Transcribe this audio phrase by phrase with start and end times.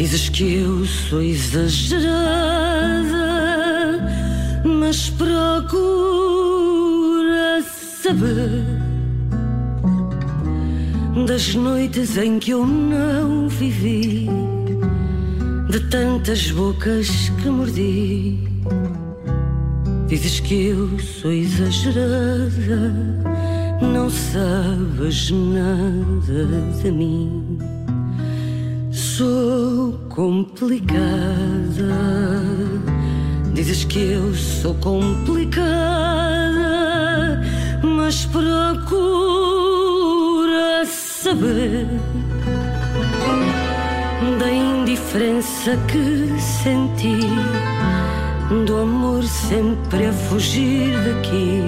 [0.00, 2.08] Dizes que eu sou exagerada,
[4.64, 5.30] mas procura
[8.02, 8.64] saber
[11.26, 14.26] das noites em que eu não vivi,
[15.68, 18.38] de tantas bocas que mordi.
[20.08, 23.20] Dizes que eu sou exagerada
[23.82, 26.46] não sabes nada
[26.82, 27.49] de mim.
[29.20, 30.96] Sou complicada.
[33.52, 35.60] Dizes que eu sou complicada,
[37.82, 38.56] mas procura
[40.86, 41.86] saber
[44.38, 47.20] da indiferença que senti,
[48.64, 51.60] do amor sempre a fugir daqui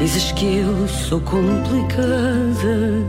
[0.00, 3.04] Dizes que eu sou complicada,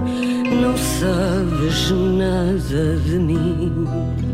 [0.52, 4.31] não sabes nada de mim.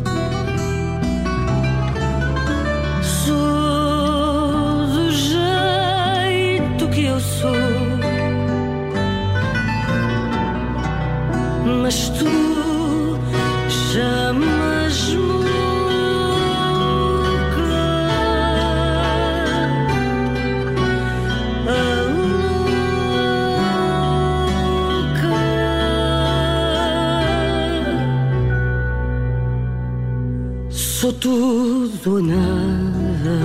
[31.08, 33.40] Sou tudo ou nada.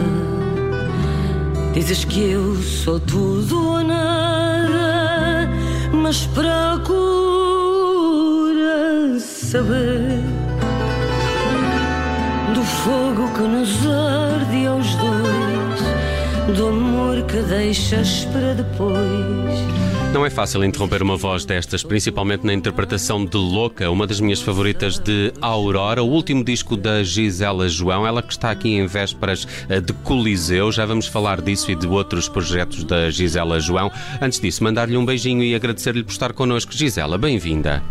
[1.73, 5.49] Dizes que eu sou tudo ou nada,
[5.93, 6.51] mas procura
[9.21, 10.19] saber
[12.53, 19.82] do fogo que nos arde aos dois, do amor que deixas para depois
[20.13, 24.43] não é fácil interromper uma voz destas, principalmente na interpretação de Louca, uma das minhas
[24.43, 29.49] favoritas de Aurora, o último disco da Gisela João, ela que está aqui em vésperas
[29.71, 30.71] eh, de Coliseu.
[30.71, 33.91] Já vamos falar disso e de outros projetos da Gisela João.
[34.21, 36.73] Antes disso, mandar-lhe um beijinho e agradecer-lhe por estar connosco.
[36.73, 37.83] Gisela, bem-vinda.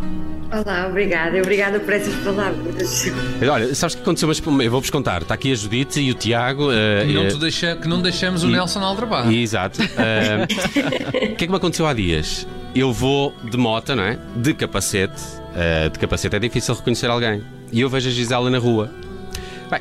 [0.52, 1.38] Olá, obrigada.
[1.40, 3.06] Obrigada por essas palavras.
[3.50, 4.28] Olha, sabes o que aconteceu?
[4.28, 5.22] Mas eu vou-vos contar.
[5.22, 6.70] Está aqui a Judite e o Tiago.
[6.70, 9.32] Uh, não uh, deixa, que não deixemos o e, Nelson Aldrabar.
[9.32, 9.80] Exato.
[9.82, 12.46] O que é que me aconteceu há dias?
[12.76, 14.20] Eu vou de moto, não é?
[14.36, 15.22] De capacete.
[15.52, 17.42] Uh, de capacete é difícil reconhecer alguém.
[17.72, 18.92] E eu vejo a Gisela na rua.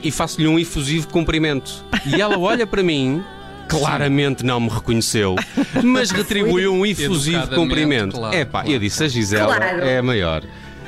[0.05, 1.85] E faço-lhe um efusivo cumprimento.
[2.07, 3.25] E ela olha para mim
[3.71, 5.37] claramente não me reconheceu,
[5.83, 8.17] mas retribuiu um efusivo cumprimento.
[8.17, 8.71] Claro, é pá, claro.
[8.71, 9.83] eu disse a Gisela claro.
[9.83, 10.43] é a maior.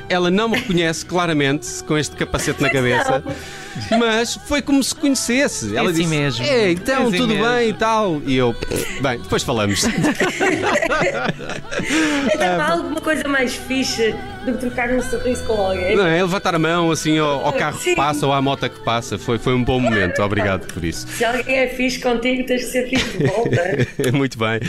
[0.09, 3.23] Ela não me reconhece claramente com este capacete na cabeça.
[3.97, 5.75] Mas foi como se conhecesse.
[5.75, 6.45] Ela é assim disse: mesmo.
[6.45, 7.49] É, então, é assim tudo mesmo.
[7.49, 8.21] bem e tal.
[8.25, 8.55] E eu,
[9.01, 9.83] bem, depois falamos.
[12.33, 14.13] Então, alguma coisa mais fixe
[14.45, 15.95] do que trocar um sorriso com alguém.
[15.95, 16.21] Não é?
[16.21, 17.91] Levantar a mão assim ao, ao carro Sim.
[17.91, 19.17] que passa ou à moto que passa.
[19.17, 20.21] Foi, foi um bom momento.
[20.21, 21.07] Obrigado por isso.
[21.07, 23.61] Se alguém é fixe contigo, tens de ser fixe de volta.
[24.13, 24.59] Muito bem.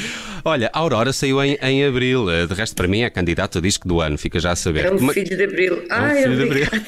[0.46, 2.30] Olha, a Aurora saiu em, em abril.
[2.30, 4.18] Eh, de resto, para mim, é candidato a disco do ano.
[4.18, 4.84] Fica já a saber.
[4.84, 5.12] É um como...
[5.12, 5.82] Filho de abril.
[5.88, 6.66] É um Ai, filho de abril.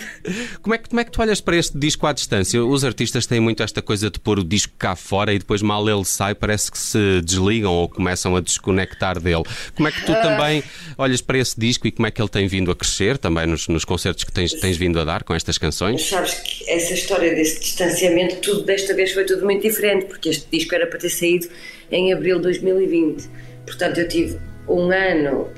[0.61, 2.63] Como é, que, como é que tu olhas para este disco à distância?
[2.65, 5.89] Os artistas têm muito esta coisa de pôr o disco cá fora e depois, mal
[5.89, 9.45] ele sai, parece que se desligam ou começam a desconectar dele.
[9.75, 10.17] Como é que tu ah.
[10.17, 10.65] também
[10.99, 13.69] olhas para esse disco e como é que ele tem vindo a crescer também nos,
[13.69, 16.09] nos concertos que tens, tens vindo a dar com estas canções?
[16.09, 20.47] Sabes que essa história desse distanciamento, tudo desta vez foi tudo muito diferente, porque este
[20.51, 21.49] disco era para ter saído
[21.91, 23.29] em abril de 2020.
[23.65, 24.39] Portanto, eu tive
[24.69, 25.49] um ano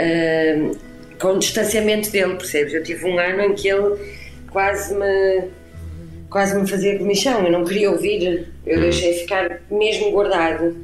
[0.00, 0.78] uh,
[1.18, 2.74] com distanciamento dele, percebes?
[2.74, 3.96] Eu tive um ano em que ele
[4.50, 5.50] quase me
[6.28, 8.80] quase me fazia comichão, eu não queria ouvir, eu hum.
[8.82, 10.76] deixei ficar mesmo guardado.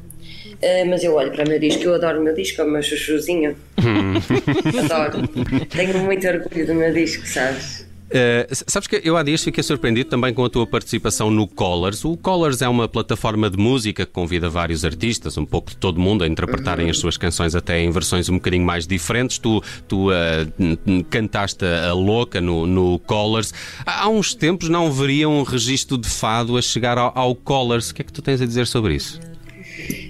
[0.62, 2.68] Uh, mas eu olho para o meu disco, eu adoro o meu disco, é o
[2.68, 3.56] meu chuchuzinho.
[3.78, 4.14] Hum.
[4.84, 5.28] adoro.
[5.68, 7.86] Tenho muito orgulho do meu disco, sabes?
[8.06, 12.04] Uh, sabes que eu há dias fiquei surpreendido também com a tua participação no Colors.
[12.04, 16.00] O Colors é uma plataforma de música que convida vários artistas, um pouco de todo
[16.00, 16.90] mundo, a interpretarem uhum.
[16.92, 19.38] as suas canções até em versões um bocadinho mais diferentes.
[19.38, 23.52] Tu, tu uh, cantaste a louca no, no Colors.
[23.84, 27.90] Há uns tempos não veria um registro de fado a chegar ao, ao Colors.
[27.90, 29.20] O que é que tu tens a dizer sobre isso?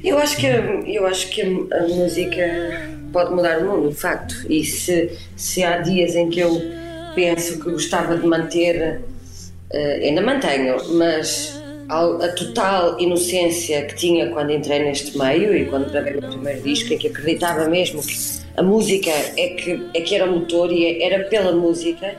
[0.04, 4.34] Eu acho que, eu acho que a música pode mudar o mundo, de facto.
[4.48, 6.60] E se, se há dias em que eu
[7.14, 9.00] penso que gostava de manter,
[9.72, 15.90] uh, ainda mantenho, mas a total inocência que tinha quando entrei neste meio e quando
[15.90, 18.14] gravei o meu primeiro disco, em que acreditava mesmo que
[18.56, 22.14] a música é que, é que era o motor e era pela música.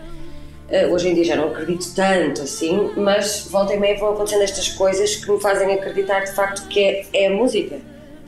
[0.70, 4.42] Uh, hoje em dia já não acredito tanto assim, mas volta e meia vão acontecendo
[4.44, 7.78] estas coisas que me fazem acreditar de facto que é, é a música.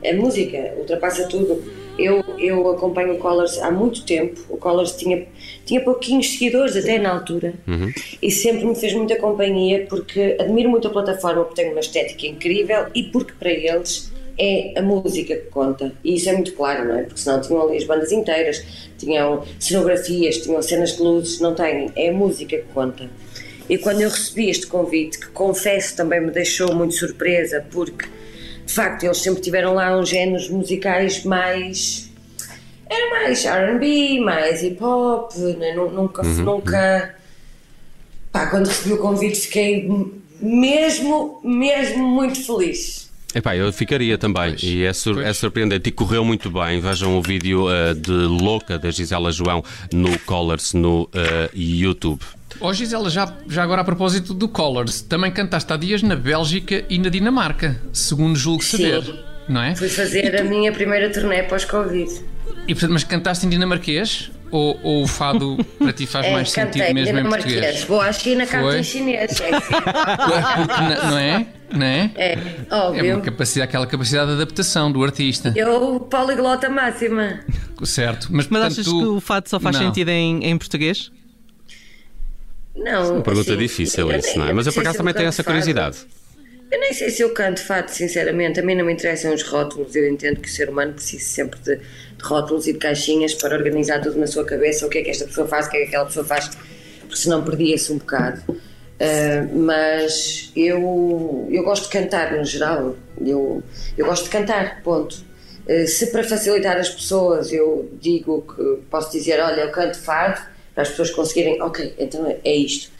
[0.01, 1.61] É a música, ultrapassa tudo.
[1.97, 4.39] Eu, eu acompanho o Colors há muito tempo.
[4.47, 5.27] O Colors tinha,
[5.65, 7.91] tinha pouquinhos seguidores até na altura Uhum.
[8.21, 12.25] e sempre me fez muita companhia porque admiro muito a plataforma porque tem uma estética
[12.25, 14.09] incrível e porque para eles
[14.39, 15.91] é a música que conta.
[16.03, 17.03] E isso é muito claro, não é?
[17.03, 18.63] Porque senão tinham ali as bandas inteiras,
[18.97, 21.91] tinham cenografias, tinham cenas de luzes, não têm.
[21.95, 23.09] É a música que conta.
[23.67, 28.07] E quando eu recebi este convite, que confesso também me deixou muito surpresa, porque
[28.65, 32.09] de facto eles sempre tiveram lá uns géneros musicais mais.
[32.89, 35.73] Era mais RB, mais hip hop, né?
[35.75, 36.23] Nu- nunca.
[36.23, 37.15] nunca
[38.31, 39.87] pá, quando recebi o convite fiquei
[40.41, 43.08] mesmo, mesmo muito feliz.
[43.33, 44.55] Epá, eu ficaria também.
[44.63, 45.27] E é, sur- pois.
[45.27, 45.89] é surpreendente.
[45.89, 46.79] E correu muito bem.
[46.81, 52.21] Vejam o vídeo eh, de Louca da Gisela João no Colors no eh, YouTube.
[52.59, 56.83] Ó Gisela, já, já agora a propósito do Colors, também cantaste há dias na Bélgica
[56.89, 58.77] e na Dinamarca, segundo julgo Sim.
[58.77, 59.75] saber, não é?
[59.75, 62.09] Fui fazer a minha primeira turnê pós-Covid.
[62.67, 64.31] E, portanto, mas cantaste em dinamarquês?
[64.51, 67.53] Ou, ou o fado para ti faz É, mais cantei sentido mesmo em dinamarquês.
[67.53, 67.83] português?
[67.83, 69.39] Vou à China, canto em chinês.
[69.39, 69.73] É, assim.
[69.73, 71.45] Porque, na- não é?
[71.71, 72.11] Não é?
[72.15, 73.15] é É óbvio.
[73.15, 75.53] uma capacidade, aquela capacidade de adaptação do artista.
[75.55, 77.41] Eu, poliglota máxima.
[77.83, 78.27] Certo.
[78.31, 79.85] Mas, Mas portanto, achas tu- que o fado só faz Não.
[79.85, 81.11] sentido em, em português?
[82.75, 83.15] Não.
[83.15, 84.53] Uma pergunta assim, difícil eu isso, nem- não é?
[84.53, 85.97] Mas eu por acaso também tenho essa curiosidade.
[86.71, 88.59] Eu nem sei se eu canto fado, sinceramente.
[88.59, 89.95] A mim não me interessam os rótulos.
[89.95, 91.83] Eu entendo que o ser humano precisa sempre de, de
[92.23, 94.85] rótulos e de caixinhas para organizar tudo na sua cabeça.
[94.85, 96.49] O que é que esta pessoa faz, o que é que aquela pessoa faz,
[97.01, 98.43] porque senão perdia-se um bocado.
[98.99, 102.95] Ah, mas eu, eu gosto de cantar no geral.
[103.19, 103.63] Eu,
[103.97, 105.23] eu gosto de cantar, ponto.
[105.67, 110.41] Ah, se para facilitar as pessoas eu digo que posso dizer, olha, eu canto fado,
[110.73, 112.91] para as pessoas conseguirem, ok, então é- isto.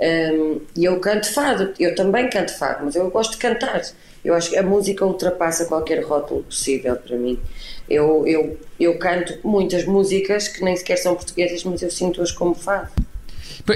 [0.00, 3.82] Um, e eu canto fado, eu também canto fado, mas eu gosto de cantar.
[4.24, 7.38] Eu acho que a música ultrapassa qualquer rótulo possível para mim.
[7.88, 12.54] Eu, eu, eu canto muitas músicas que nem sequer são portuguesas, mas eu sinto-as como
[12.54, 12.90] fado.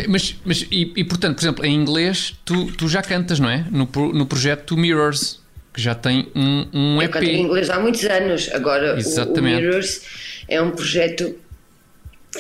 [0.08, 3.64] Mas, mas e, e, portanto, por exemplo, em inglês tu, tu já cantas, não é?
[3.70, 5.40] No, no projeto Mirrors,
[5.72, 7.12] que já tem um, um Eu EP.
[7.12, 8.50] canto em inglês há muitos anos.
[8.52, 9.60] Agora, o- o, Exatamente.
[9.62, 10.02] Mirrors
[10.48, 11.36] é um projeto.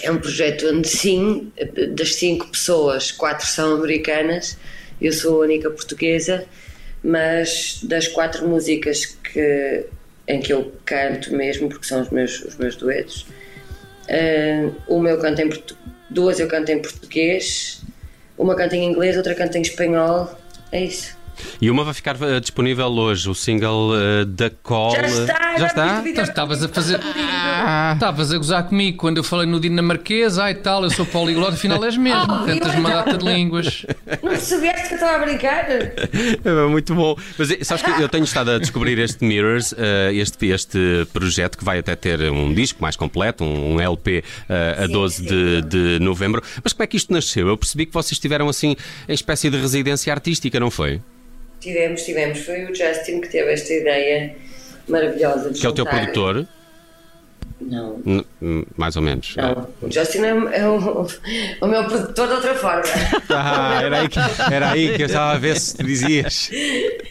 [0.02, 1.50] É um projeto onde sim,
[1.94, 4.58] das cinco pessoas, quatro são americanas,
[5.00, 6.44] eu sou a única portuguesa,
[7.02, 9.86] mas das quatro músicas que,
[10.28, 13.24] em que eu canto mesmo, porque são os meus, os meus duetos,
[14.10, 15.78] ah, uma eu canto em portu-
[16.16, 17.82] duas eu canto em português,
[18.38, 20.34] uma canto em inglês, outra canto em espanhol.
[20.72, 21.14] É isso.
[21.60, 24.92] E uma vai ficar eh, disponível hoje, o single eh, da Call.
[24.92, 26.02] Já está, Já está?
[26.06, 27.00] Então, estavas a fazer.
[27.94, 31.82] Estavas a gozar comigo quando eu falei no dinamarquês, ai tal, eu sou poliglota, afinal
[31.84, 32.16] és mesmo.
[32.36, 33.86] Oh, Cantas eu uma data de línguas.
[34.22, 35.66] Não soubeste que eu estava a brincar?
[35.70, 37.16] É muito bom.
[37.38, 41.56] Mas eh, sabes que eu tenho estado a descobrir este Mirrors, eh, este, este projeto
[41.58, 45.16] que vai até ter um disco mais completo, um, um LP eh, a Sim, 12
[45.16, 45.24] sim.
[45.24, 46.42] de, de novembro.
[46.62, 47.48] Mas como é que isto nasceu?
[47.48, 48.76] Eu percebi que vocês tiveram assim
[49.08, 51.00] em espécie de residência artística, não foi?
[51.60, 52.38] Tivemos, tivemos.
[52.40, 54.36] Foi o Justin que teve esta ideia
[54.88, 56.46] maravilhosa de Que é o teu produtor,
[57.60, 59.34] Não, N- hum, mais ou menos.
[59.36, 59.66] não.
[59.82, 60.76] O Justin é, é o,
[61.62, 62.82] o meu produtor de outra forma.
[63.30, 64.18] Ah, era aí, que,
[64.52, 66.50] era aí que eu estava a ver se dizias.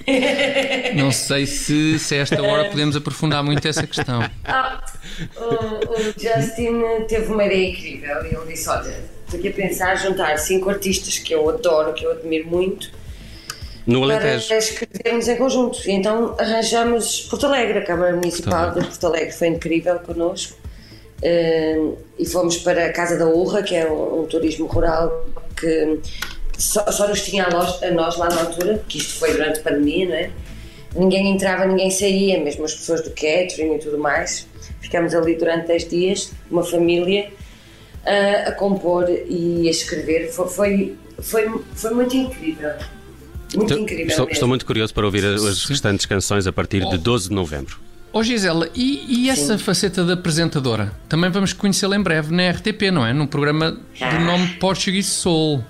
[0.96, 4.22] Não sei se, se a esta hora podemos aprofundar muito essa questão.
[4.46, 4.84] Ah,
[5.38, 9.96] o, o Justin teve uma ideia incrível e ele disse: Olha, estou aqui a pensar
[9.96, 12.92] juntar cinco artistas que eu adoro, que eu admiro muito,
[13.86, 14.54] No para Alentejo.
[14.54, 15.80] escrevermos em conjunto.
[15.88, 20.58] E então arranjamos Porto Alegre, a Câmara Municipal de Porto Alegre foi incrível connosco.
[21.22, 25.26] Eh, e fomos para a Casa da Urra, que é um, um turismo rural
[25.56, 26.00] que
[26.58, 29.60] só, só nos tinha a nós, a nós lá na altura, que isto foi durante
[29.60, 30.32] a pandemia, não é?
[30.96, 34.48] Ninguém entrava, ninguém saía, mesmo as pessoas do catering e tudo mais.
[34.80, 37.32] Ficámos ali durante 10 dias, uma família,
[38.06, 40.30] a, a compor e a escrever.
[40.30, 42.72] Foi, foi, foi, foi muito incrível.
[43.56, 44.08] Muito Estou, incrível.
[44.08, 47.36] estou, estou muito curioso para ouvir as, as restantes canções a partir de 12 de
[47.36, 47.78] novembro.
[48.14, 50.94] Ó Gisela, e, e essa faceta da apresentadora?
[51.10, 53.12] Também vamos conhecê-la em breve na RTP, não é?
[53.12, 55.62] Num programa do nome Portuguese Soul.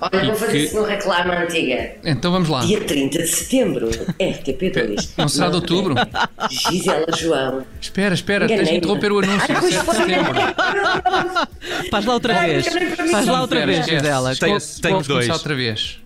[0.00, 1.92] Olha, vou fazer que- isso no Reclama Antiga.
[2.02, 2.64] Então vamos lá.
[2.64, 3.86] Dia 30 de setembro,
[4.18, 5.10] RTP2.
[5.18, 5.94] Não será de outubro?
[6.50, 7.66] Gisela João.
[7.78, 9.46] Espera, espera, tens de interromper o anúncio.
[9.46, 10.34] Ai, pois 7 de setembro.
[11.90, 12.66] Faz lá outra vez.
[13.10, 13.84] Faz lá outra vez.
[13.86, 14.34] Gisela.
[14.36, 15.28] Tenho começar dois.
[15.28, 15.98] outra vez.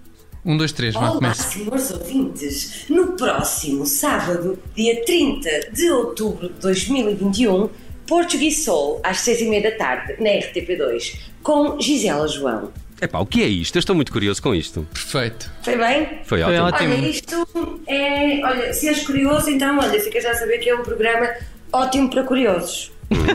[0.45, 2.85] Um, dois, três, vá, Olá, senhores ouvintes!
[2.91, 7.71] No próximo sábado, dia 30 de outubro de 2021,
[8.07, 12.71] Portuguese Soul, às seis e meia da tarde, na RTP2, com Gisela João.
[13.01, 13.77] Epá, o que é isto?
[13.77, 14.87] Eu estou muito curioso com isto.
[14.93, 15.51] Perfeito.
[15.63, 16.07] Foi bem?
[16.25, 16.65] Foi, Foi ótimo.
[16.67, 16.95] ótimo.
[16.95, 18.45] Olha, isto é.
[18.45, 21.27] Olha, se és curioso, então, olha, fica já a saber que é um programa
[21.73, 22.93] ótimo para curiosos.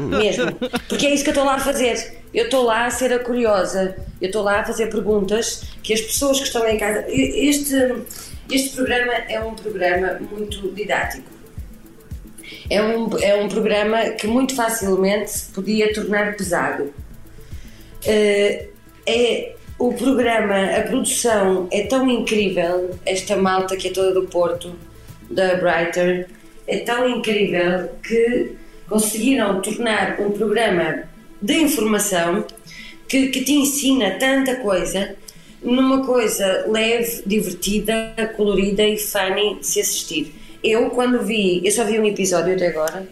[0.10, 0.54] Mesmo.
[0.88, 2.20] Porque é isso que eu estou lá a fazer.
[2.34, 3.96] Eu estou lá a ser a curiosa.
[4.22, 7.06] Eu estou lá a fazer perguntas que as pessoas que estão em casa.
[7.08, 7.76] Este,
[8.52, 11.30] este programa é um programa muito didático.
[12.70, 16.94] É um, é um programa que muito facilmente se podia tornar pesado.
[18.06, 18.68] Eh,
[19.06, 24.76] é o programa, a produção é tão incrível, esta malta que é toda do Porto,
[25.32, 26.28] da Brighter,
[26.68, 28.56] é tão incrível que
[28.90, 31.04] conseguiram tornar um programa
[31.42, 32.46] de informação
[33.08, 35.16] que, que te ensina tanta coisa
[35.62, 40.34] numa coisa leve, divertida, colorida e funny de se assistir.
[40.64, 43.08] Eu, quando vi, eu só vi um episódio até agora,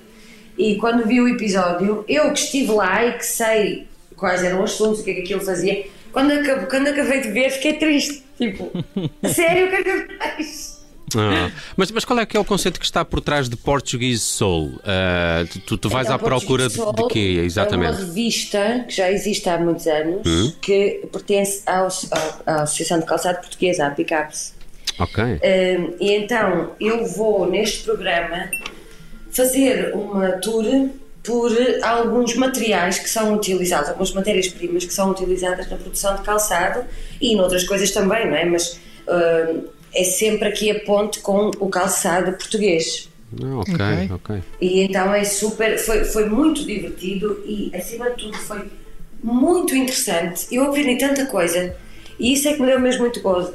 [0.58, 4.74] e quando vi o episódio, eu que estive lá e que sei quais eram os
[4.74, 8.24] assuntos, o que é que aquilo fazia, quando, acabo, quando acabei de ver, fiquei triste.
[8.38, 8.72] Tipo,
[9.28, 10.77] sério, o que é que faz?
[11.16, 14.20] Ah, mas, mas qual é que é o conceito que está por trás de Portuguese
[14.22, 14.80] Soul?
[14.84, 17.94] Ah, tu- tu, vais Então, à procura de, de quê, exatamente?
[17.94, 20.52] É uma revista que já existe há muitos anos, Hum?
[20.62, 24.54] que pertence ao, ao- à Associação de Calçado Portuguesa, à PICAPS.
[25.00, 25.24] Ok.
[25.24, 28.50] Um, e então eu vou neste programa
[29.32, 30.90] fazer uma tour
[31.24, 31.52] por
[31.84, 36.84] alguns materiais que são utilizados, algumas matérias-primas que são utilizadas na produção de calçado
[37.22, 38.46] e noutras coisas também, não é?
[38.46, 43.10] Mas um, é sempre aqui a ponte com o calçado português.
[43.42, 44.10] Ah, ok, Ok.
[44.14, 44.44] ok.
[44.62, 48.62] E então é super, foi, foi muito divertido e acima de tudo foi
[49.24, 50.48] muito interessante.
[50.52, 51.76] Eu aprendi tanta coisa
[52.20, 53.52] e isso é que me deu mesmo muito gozo.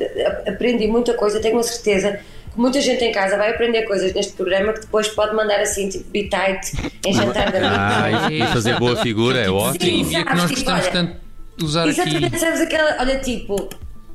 [0.47, 2.21] Aprendi muita coisa, tenho a certeza
[2.53, 5.89] que muita gente em casa vai aprender coisas neste programa que depois pode mandar assim,
[5.89, 8.35] tipo, be tight, em jantar da Ah, noite.
[8.35, 10.05] e, e fazer boa figura é ótimo.
[10.05, 11.17] Sim, e é que nós Tipo, gostamos olha, tanto
[11.57, 11.91] de usar aqui.
[12.01, 13.69] Exatamente, sabes aquela, olha, tipo,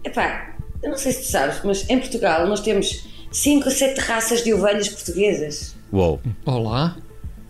[0.04, 0.54] epá,
[0.84, 4.44] eu não sei se tu sabes, mas em Portugal nós temos 5 ou 7 raças
[4.44, 5.76] de ovelhas portuguesas.
[5.92, 6.20] Uou.
[6.46, 6.96] Olá.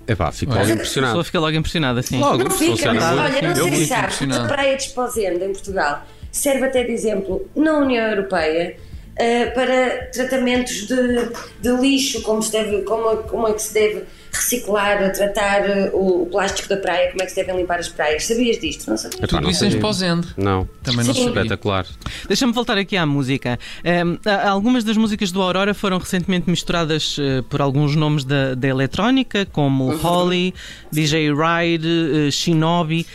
[0.07, 1.23] Epá, fico logo A pessoa impressionado.
[1.25, 2.19] fica logo impressionada, sim.
[2.19, 4.45] Logo, Não fica, funciona mas olha, não sei se sabes, impressionado.
[4.45, 8.77] a Praia de Esposende, em Portugal, serve até de exemplo na União Europeia
[9.17, 11.29] eh, para tratamentos de,
[11.61, 14.03] de lixo, como, se deve, como, como é que se deve
[14.37, 17.89] reciclar, tratar eh, o, o plástico da praia, como é que se devem limpar as
[17.89, 18.25] praias.
[18.25, 18.89] Sabias disto?
[18.89, 19.29] Não sabias?
[19.29, 19.69] Tudo isso em.
[19.69, 20.27] Esposende.
[20.37, 20.67] Não.
[20.83, 21.27] Também não sabia.
[21.29, 21.85] Espetacular.
[22.27, 23.59] Deixa-me voltar aqui à música.
[23.83, 28.55] Ehm, a- algumas das músicas do Aurora foram recentemente misturadas eh, por alguns nomes da,
[28.55, 30.53] da eletrónica, como Holly,
[30.91, 31.87] DJ Ride,
[32.27, 33.05] eh, Shinobi.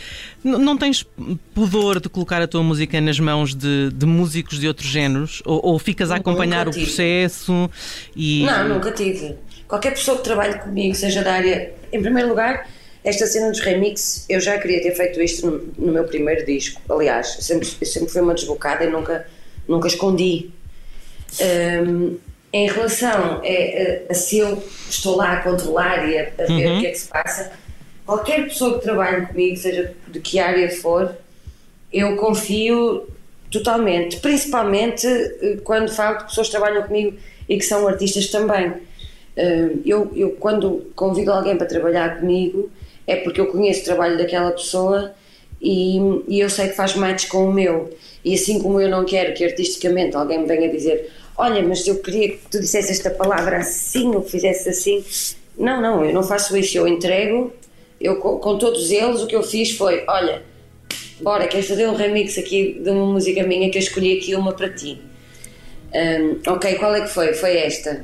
[0.43, 1.05] N- não tens
[1.53, 5.41] pudor de colocar a tua música nas mãos de, de músicos de outros géneros?
[5.45, 7.69] Ou, ou ficas a acompanhar o processo
[8.15, 8.43] e.
[8.45, 9.35] Não, nunca tive.
[9.67, 11.73] Qualquer pessoa que trabalhe comigo, seja da área.
[11.91, 12.67] Em primeiro lugar,
[13.03, 16.81] esta cena dos remixes, eu já queria ter feito isto no, no meu primeiro disco.
[16.89, 19.27] Aliás, eu sempre, eu sempre fui uma desbocada e nunca,
[19.67, 20.51] nunca escondi.
[21.41, 22.17] Hum,
[22.51, 26.67] em relação a, a- a se eu estou lá a controlar e a, a ver
[26.77, 27.51] o que é que se passa,
[28.05, 31.15] qualquer pessoa que trabalhe comigo, seja de que área for,
[31.91, 33.07] eu confio
[33.51, 37.17] totalmente, principalmente eh, quando falo de pessoas que trabalham comigo
[37.49, 38.73] e que são artistas também.
[39.85, 42.69] Eu, eu quando convido alguém para trabalhar comigo
[43.07, 45.13] é porque eu conheço o trabalho daquela pessoa
[45.61, 45.97] e,
[46.27, 47.89] e eu sei que faz match com o meu.
[48.23, 51.99] E assim como eu não quero que artisticamente alguém me venha dizer olha, mas eu
[51.99, 55.03] queria que tu dissesse esta palavra assim ou fizesse assim.
[55.57, 57.53] Não, não, eu não faço isso, eu entrego,
[58.01, 60.41] eu com, todos eles o que eu fiz foi, olha,
[61.21, 64.51] Bora, queres fazer um remix aqui de uma música minha que eu escolhi aqui uma
[64.51, 64.99] para ti?
[65.93, 67.33] Hum, ok, qual é que foi?
[67.33, 68.03] Foi esta.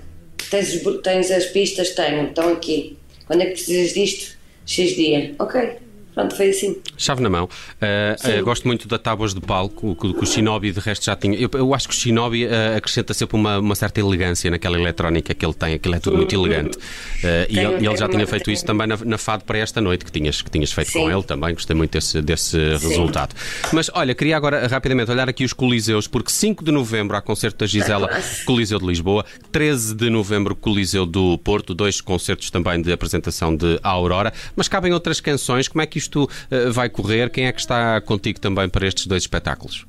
[0.49, 1.91] Tens, tens as pistas?
[1.91, 2.97] Tenho, estão aqui.
[3.25, 4.37] Quando é que precisas disto?
[4.65, 5.35] X dia.
[5.39, 5.77] Ok,
[6.13, 6.77] pronto, foi assim.
[6.97, 7.45] Chave na mão.
[7.45, 11.15] Uh, uh, gosto muito de tábuas de palco, que, que o Shinobi de resto já
[11.15, 11.37] tinha.
[11.37, 15.33] Eu, eu acho que o Shinobi uh, acrescenta sempre uma, uma certa elegância naquela eletrónica
[15.33, 16.77] que ele tem, aquilo é tudo muito elegante.
[16.77, 20.05] Uh, e ele, ele já tinha feito isso também na, na FAD para esta noite,
[20.05, 21.13] que tinhas, que tinhas feito com Sim.
[21.13, 21.53] ele também.
[21.53, 23.35] Gostei muito desse, desse resultado.
[23.71, 27.59] Mas olha, queria agora rapidamente olhar aqui os Coliseus, porque 5 de novembro há concerto
[27.59, 28.09] da Gisela,
[28.45, 33.79] Coliseu de Lisboa, 13 de novembro, Coliseu do Porto, dois concertos também de apresentação de
[33.83, 34.33] Aurora.
[34.55, 37.29] Mas cabem outras canções, como é que isto uh, vai correr?
[37.29, 39.85] Quem é que está contigo também para estes dois espetáculos?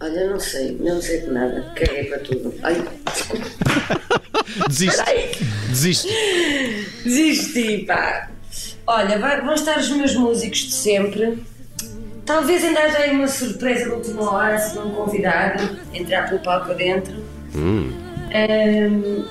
[0.00, 1.72] Olha, não sei, não sei de nada.
[1.76, 2.52] Caguei para tudo.
[2.62, 2.84] Ai.
[4.68, 5.02] Desiste.
[5.68, 6.08] Desiste.
[7.04, 8.30] desisti, pá.
[8.86, 11.38] Olha, vai- vão estar os meus músicos de sempre.
[12.26, 16.70] talvez ainda haja aí uma surpresa de última hora se não convidado entrar pelo palco
[16.72, 17.14] adentro.
[17.54, 17.90] Hum.
[18.32, 19.24] Ahm,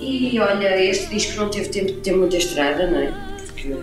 [0.00, 3.12] e olha, este disco não teve tempo de ter muita estrada, não é?
[3.46, 3.74] Porque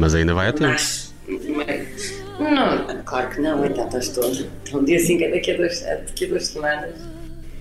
[0.00, 0.68] Mas ainda vai a tempo.
[0.70, 4.46] Mas, mas- não, claro que não, então estás todo.
[4.66, 6.94] Então, dia 5 é daqui a, duas, é daqui a duas semanas.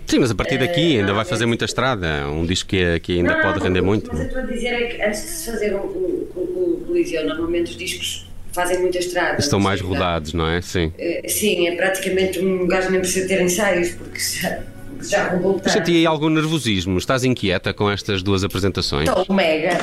[0.07, 2.27] Sim, mas a partir daqui ainda vai fazer muita estrada.
[2.29, 4.09] Um disco que, que ainda Não, pode não, render mas muito.
[4.11, 6.83] Mas eu estou a dizer é que antes de se fazer um, um, um, um
[6.87, 9.37] Coliseu, normalmente os discos fazem muita estrada.
[9.39, 10.61] Estão mais rodados, não é?
[10.61, 10.91] Sim.
[10.97, 14.59] Eh, Sim, é praticamente um gajo nem precisa ter ensaios, porque já,
[15.01, 15.73] já roubou Eu tanto.
[15.73, 16.97] senti aí algum nervosismo.
[16.97, 19.07] Estás inquieta com estas duas apresentações?
[19.07, 19.77] Estou mega,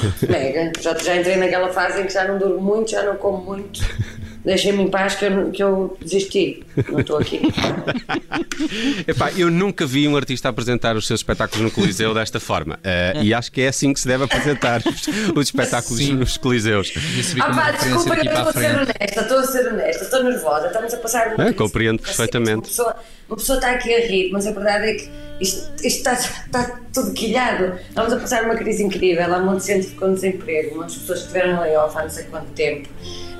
[0.28, 0.72] mega.
[0.80, 3.80] Já, já entrei naquela fase em que já não durmo muito, já não como muito.
[4.44, 6.64] Deixem-me em paz que eu, que eu desisti.
[6.90, 7.40] Não estou aqui.
[9.06, 12.78] Epá, eu nunca vi um artista apresentar os seus espetáculos no Coliseu desta forma.
[12.82, 15.06] Eh, e acho que é assim que se deve apresentar os,
[15.36, 16.14] os espetáculos Sim.
[16.14, 16.92] nos Coliseus.
[17.40, 20.94] Ah pá, desculpa, eu estou a ser honesta, estou a ser honesta, estou nervosa, estamos
[20.94, 22.68] a passar uma É, compreendo Uma perfeitamente.
[22.68, 22.96] pessoa,
[23.28, 25.08] uma pessoa está aqui a rir, mas a verdade é que
[25.42, 27.78] isto, isto está, está tudo quilhado.
[27.88, 29.34] Estamos a passar uma crise incrível.
[29.34, 32.10] Há um monte de gente que ficou desemprego, muitas pessoas que tiveram layoff há não
[32.10, 32.88] sei quanto tempo.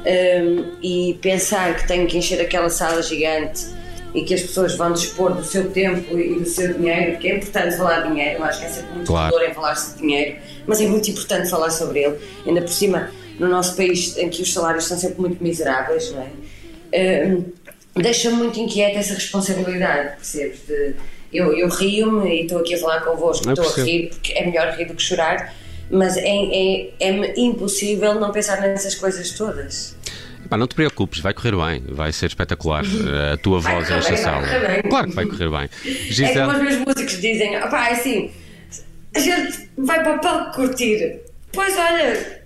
[0.05, 3.67] Hum, e pensar que tenho que encher aquela sala gigante
[4.15, 7.37] e que as pessoas vão dispor do seu tempo e do seu dinheiro, porque é
[7.37, 9.33] importante falar de dinheiro, eu acho que é sempre muito Claro.
[9.33, 13.11] valor em falar-se de dinheiro, mas é muito importante falar sobre ele, ainda por cima
[13.39, 17.27] no nosso país em que os salários são sempre muito miseráveis, não é?
[17.27, 17.45] Hum,
[17.95, 20.61] Deixa-me muito inquieta essa responsabilidade, percebes?
[20.67, 20.95] De,
[21.33, 24.75] eu eu rio-me e estou aqui a falar convosco, estou a rir porque é melhor
[24.77, 25.55] rir do que chorar,
[25.91, 29.97] mas é, é, é impossível não pensar nessas coisas todas.
[30.45, 32.85] Epá, não te preocupes, vai correr bem, vai ser espetacular.
[32.93, 34.47] Eh, A tua Vai voz nesta vai sala.
[34.89, 35.69] Claro que vai correr bem.
[35.85, 38.31] É como os Gisele, meus músicos dizem, opá, é assim,
[39.15, 41.21] a gente vai para o palco curtir.
[41.53, 42.43] Pois olha,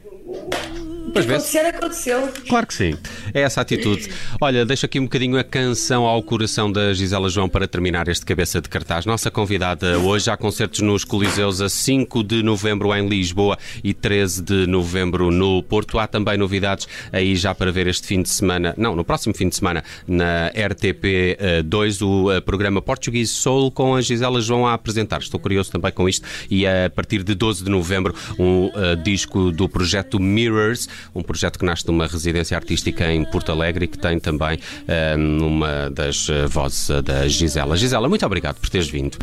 [1.12, 1.58] Pois vê-se.
[1.58, 2.28] acontecer, aconteceu.
[2.48, 2.96] Claro que sim,
[3.32, 4.10] é essa a atitude.
[4.40, 8.24] Olha, deixo aqui um bocadinho a canção ao coração da Gisela João para terminar este
[8.24, 9.06] cabeça de cartaz.
[9.06, 14.42] Nossa convidada hoje há concertos nos Coliseus a 5 de novembro em Lisboa e 13
[14.42, 15.98] de novembro no Porto.
[15.98, 19.48] Há também novidades aí já para ver este fim de semana, não, no próximo fim
[19.48, 24.74] de semana, na RTP 2, o eh, programa Portuguese Soul com a Gisela João a
[24.74, 25.20] apresentar.
[25.20, 29.50] Estou curioso também com isto e a partir de 12 de novembro um eh, disco
[29.50, 33.88] do projeto Mirrors, um projeto que nasce de uma residência artística em Porto Alegre e
[33.88, 37.76] que tem também eh, uma das eh, vozes eh, da Gisela.
[37.76, 39.18] Gisela, muito obrigado por teres vindo.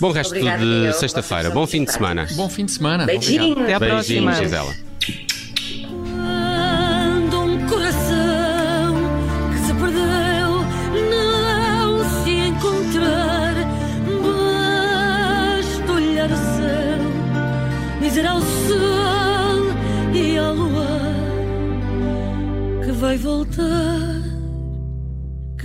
[0.00, 2.26] Bom resto Obrigada, de sexta-feira, bom fim de semana.
[2.32, 3.06] Bom fim de semana.
[3.06, 3.58] Beijinhos.
[3.58, 4.34] Até à Beijinhos, próxima.
[4.34, 5.31] Gisela.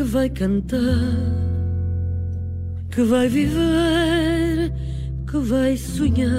[0.07, 0.79] Vai cantar,
[2.89, 4.73] que vai viver,
[5.29, 6.31] que vai sonhar.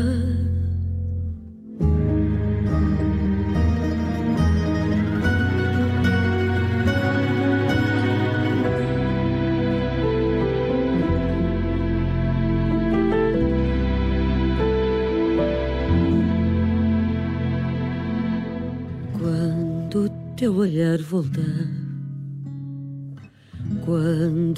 [19.18, 21.87] Quando teu olhar voltar,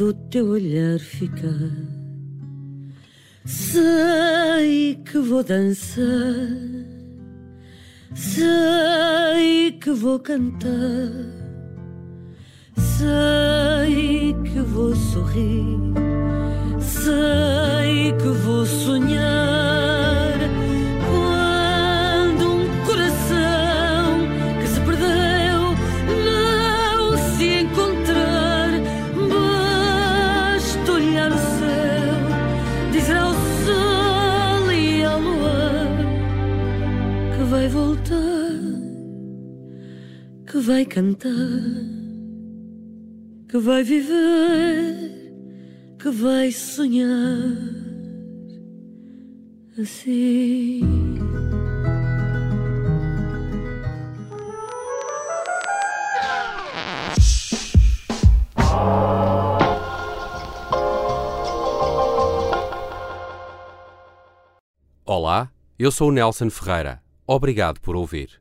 [0.00, 1.44] quando o teu olhar ficar,
[3.44, 6.00] sei que vou dançar,
[8.14, 11.12] sei que vou cantar,
[12.78, 15.76] sei que vou sorrir,
[16.80, 19.39] sei que vou sonhar.
[40.70, 41.28] Vai cantar,
[43.48, 45.32] que vai viver,
[45.98, 47.08] que vai sonhar
[49.76, 50.80] assim.
[65.04, 67.02] Olá, eu sou o Nelson Ferreira.
[67.26, 68.40] Obrigado por ouvir.